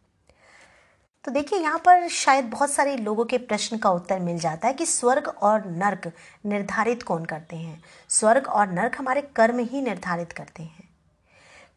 तो 1.25 1.31
देखिए 1.31 1.59
यहाँ 1.59 1.79
पर 1.79 2.07
शायद 2.07 2.45
बहुत 2.45 2.71
सारे 2.71 2.95
लोगों 2.97 3.25
के 3.25 3.37
प्रश्न 3.39 3.77
का 3.77 3.89
उत्तर 3.89 4.19
मिल 4.19 4.39
जाता 4.39 4.67
है 4.67 4.73
कि 4.73 4.85
स्वर्ग 4.85 5.27
और 5.27 5.65
नर्क 5.67 6.11
निर्धारित 6.45 7.03
कौन 7.03 7.25
करते 7.25 7.55
हैं? 7.55 7.81
स्वर्ग 8.09 8.47
और 8.47 8.71
नर्क 8.71 8.95
हमारे 8.97 9.21
कर्म 9.35 9.59
ही 9.61 9.81
निर्धारित 9.81 10.31
करते 10.31 10.63
हैं। 10.63 10.89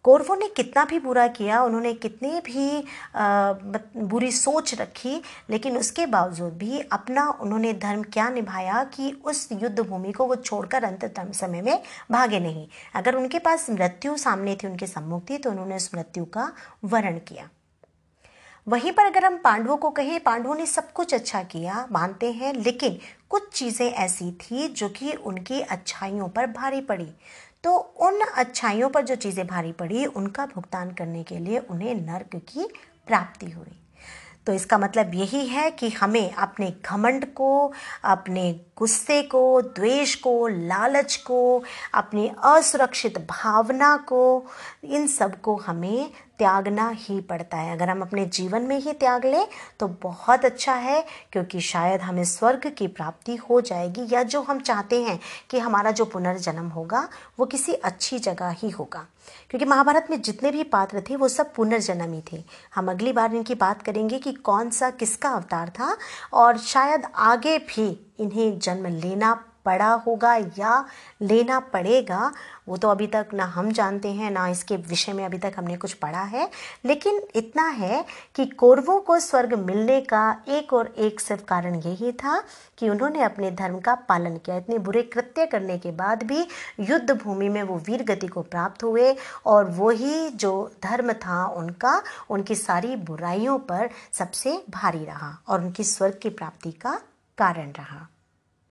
कौरवों 0.04 0.36
ने 0.36 0.48
कितना 0.48 0.84
भी 0.84 0.98
बुरा 0.98 1.26
किया 1.28 1.62
उन्होंने 1.62 1.92
कितनी 1.92 2.40
भी 2.40 2.84
आ, 3.16 3.52
बुरी 3.96 4.30
सोच 4.32 4.74
रखी 4.74 5.20
लेकिन 5.50 5.76
उसके 5.78 6.06
बावजूद 6.06 6.52
भी 6.52 6.80
अपना 6.92 7.28
उन्होंने 7.40 7.72
धर्म 7.72 8.02
क्या 8.02 8.28
निभाया 8.28 8.84
कि 8.94 9.10
उस 9.24 9.48
युद्ध 9.52 9.80
भूमि 9.80 10.12
को 10.12 10.26
वो 10.26 10.36
छोड़कर 10.36 10.84
अंत 10.84 11.20
समय 11.34 11.62
में 11.62 11.82
भागे 12.10 12.40
नहीं। 12.40 12.66
अगर 12.94 13.14
उनके 13.14 13.38
पास 13.38 13.70
मृत्यु 13.70 14.16
सामने 14.16 14.56
थी 14.56 14.66
उनके 14.66 14.86
सम्मुख 14.86 15.30
थी 15.30 15.38
तो 15.38 15.50
उन्होंने 15.50 15.76
उस 15.76 15.90
मृत्यु 15.94 16.24
का 16.24 16.52
वर्ण 16.84 17.18
किया। 17.18 17.48
वहीं 18.68 18.92
पर 18.92 19.04
अगर 19.04 19.24
हम 19.24 19.36
पांडवों 19.38 19.76
को 19.76 19.90
कहें, 19.90 20.20
पांडवों 20.20 20.54
ने 20.54 20.66
सब 20.66 20.92
कुछ 20.92 21.14
अच्छा 21.14 21.42
किया, 21.42 21.88
मानते 21.92 22.32
हैं, 22.32 22.52
लेकिन 22.52 22.98
कुछ 23.30 23.48
चीज़ें 23.52 23.92
ऐसी 23.92 24.30
थी 24.32 24.68
जो 24.68 24.88
कि 24.88 25.12
उनकी 25.12 25.60
अच्छाइयों 25.60 26.28
पर 26.28 26.46
भारी 26.46 26.80
पड़ी। 26.80 27.08
तो 27.64 27.76
उन 27.76 28.20
अच्छाइयों 28.20 28.88
पर 28.88 29.04
जो 29.04 29.14
चीज़ें 29.16 29.46
भारी 29.46 29.72
पड़ी, 29.72 30.06
उनका 30.06 30.46
भुगतान 30.46 30.90
करने 30.90 31.22
के 31.22 31.38
लिए 31.38 31.58
उन्हें 31.58 31.94
नर्क 31.94 32.36
की 32.36 32.68
प्राप्ति 33.06 33.50
हुई। 33.50 33.82
तो 34.46 34.52
इसका 34.52 34.78
मतलब 34.78 35.14
यही 35.14 35.46
है 35.46 35.70
कि 35.70 35.90
हमें 35.90 36.32
अपने 36.32 36.74
घमंड 36.86 37.24
को, 37.34 37.72
अपने 38.04 38.60
गुस्से 38.76 39.22
को, 39.22 39.62
द्वेष 39.62 40.14
को, 40.14 40.46
लालच 40.46 41.16
को, 41.16 41.62
अपनी 41.94 42.32
असुरक्षित 42.44 43.18
भावना 43.18 43.96
को, 43.96 44.46
इन 44.84 45.06
सबको 45.06 45.56
हमें 45.56 46.10
त्यागना 46.38 46.88
ही 46.90 47.20
पड़ता 47.20 47.56
है। 47.56 47.72
अगर 47.72 47.90
हम 47.90 48.00
अपने 48.02 48.24
जीवन 48.26 48.62
में 48.62 48.78
ही 48.78 48.92
त्याग 48.92 49.24
लें 49.26 49.46
तो 49.80 49.88
बहुत 50.02 50.44
अच्छा 50.44 50.74
है, 50.74 51.04
क्योंकि 51.32 51.60
शायद 51.60 52.00
हमें 52.00 52.24
स्वर्ग 52.24 52.70
की 52.78 52.86
प्राप्ति 52.86 53.36
हो 53.36 53.60
जाएगी, 53.60 54.06
या 54.12 54.22
जो 54.22 54.40
हम 54.42 54.60
चाहते 54.60 55.02
हैं 55.02 55.18
कि 55.50 55.58
हमारा 55.58 55.90
जो 55.90 56.04
पुनर्जन्म 56.04 56.68
होगा, 56.68 57.08
वो 57.38 57.46
किसी 57.46 57.72
अच्छी 57.72 58.18
जगह 58.18 58.56
ही 58.58 58.70
होगा। 58.70 59.06
क्योंकि 59.50 59.64
महाभारत 59.64 60.06
में 60.10 60.20
जितने 60.20 60.50
भी 60.50 60.62
पात्र 60.62 61.00
थे, 61.00 61.16
वो 61.16 61.28
सब 61.28 61.54
पुनर्जन्म 61.54 62.12
ही 62.12 62.22
थे। 62.32 62.44
हम 62.74 62.90
अगली 62.90 63.12
बार 63.12 63.34
इनकी 63.34 63.54
बात 63.54 63.82
करेंगे 63.82 64.18
कि 64.18 64.32
कौन 64.32 64.70
सा 64.70 64.90
किसका 64.90 65.30
अवतार 65.30 65.68
था, 65.68 65.96
और 66.32 66.58
शायद 66.58 67.06
आगे 67.14 67.58
भी 67.58 67.88
इन्हें 68.18 68.58
जन्म 68.58 68.86
लेना 68.86 69.32
पड़ा 69.66 69.92
होगा 70.06 70.34
या 70.58 70.84
लेना 71.22 71.58
पड़ेगा, 71.72 72.32
वो 72.68 72.76
तो 72.76 72.88
अभी 72.88 73.06
तक 73.06 73.28
ना 73.34 73.44
हम 73.46 73.70
जानते 73.72 74.08
हैं, 74.08 74.30
ना 74.30 74.46
इसके 74.48 74.76
विषय 74.76 75.12
में 75.12 75.24
अभी 75.24 75.38
तक 75.38 75.54
हमने 75.56 75.76
कुछ 75.76 75.92
पढ़ा 75.92 76.22
है। 76.22 76.48
लेकिन 76.84 77.20
इतना 77.34 77.68
है 77.68 78.04
कि 78.34 78.46
कौरवों 78.46 78.98
को 79.00 79.18
स्वर्ग 79.20 79.54
मिलने 79.58 80.00
का 80.00 80.24
एक 80.48 80.72
और 80.72 80.94
एक 80.98 81.20
सिर्फ़ 81.20 81.44
कारण 81.44 81.74
यही 81.76 82.12
था 82.12 82.42
कि 82.78 82.88
उन्होंने 82.88 83.22
अपने 83.22 83.50
धर्म 83.50 83.78
का 83.80 83.94
पालन 84.08 84.36
किया। 84.36 84.56
इतने 84.56 84.78
बुरे 84.78 85.02
कृत्य 85.02 85.46
करने 85.46 85.78
के 85.78 85.90
बाद 85.92 86.22
भी 86.22 86.46
युद्ध 86.80 87.10
भूमि 87.12 87.48
में 87.48 87.62
वो 87.62 87.76
वीर 87.78 88.02
गति 88.02 88.26
को 88.26 88.42
प्राप्त 88.42 88.84
हुए 88.84 89.14
और 89.46 89.70
वही 89.70 90.28
जो 90.30 90.70
धर्म 90.82 91.12
था 91.12 91.44
उनका, 91.46 92.02
उनकी 92.30 92.54
सारी 92.54 92.96
बुराइयों 92.96 93.58
पर 93.58 93.90
सबसे 94.12 94.62
भारी 94.70 95.04
रहा 95.04 95.36
और 95.48 95.60
उनकी 95.60 95.84
स्वर्ग 95.84 96.18
की 96.22 96.30
प्राप्ति 96.30 96.72
का 96.72 97.00
कारण 97.38 97.70
रहा। 97.70 98.06